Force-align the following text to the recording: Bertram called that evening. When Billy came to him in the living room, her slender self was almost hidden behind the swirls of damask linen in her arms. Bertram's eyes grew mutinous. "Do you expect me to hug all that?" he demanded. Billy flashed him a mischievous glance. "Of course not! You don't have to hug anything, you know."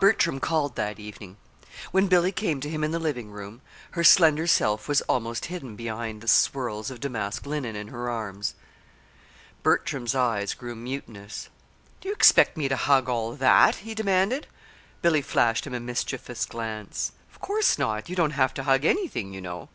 Bertram 0.00 0.40
called 0.40 0.76
that 0.76 0.98
evening. 0.98 1.36
When 1.90 2.06
Billy 2.06 2.32
came 2.32 2.58
to 2.62 2.70
him 2.70 2.82
in 2.82 2.90
the 2.90 2.98
living 2.98 3.30
room, 3.30 3.60
her 3.90 4.02
slender 4.02 4.46
self 4.46 4.88
was 4.88 5.02
almost 5.02 5.44
hidden 5.52 5.76
behind 5.76 6.22
the 6.22 6.26
swirls 6.26 6.90
of 6.90 7.00
damask 7.00 7.44
linen 7.44 7.76
in 7.76 7.88
her 7.88 8.08
arms. 8.08 8.54
Bertram's 9.62 10.14
eyes 10.14 10.54
grew 10.54 10.74
mutinous. 10.74 11.50
"Do 12.00 12.08
you 12.08 12.14
expect 12.14 12.56
me 12.56 12.66
to 12.70 12.76
hug 12.76 13.10
all 13.10 13.34
that?" 13.36 13.74
he 13.74 13.94
demanded. 13.94 14.46
Billy 15.02 15.20
flashed 15.20 15.66
him 15.66 15.74
a 15.74 15.80
mischievous 15.80 16.46
glance. 16.46 17.12
"Of 17.30 17.38
course 17.38 17.78
not! 17.78 18.08
You 18.08 18.16
don't 18.16 18.30
have 18.30 18.54
to 18.54 18.62
hug 18.64 18.86
anything, 18.86 19.34
you 19.34 19.42
know." 19.42 19.68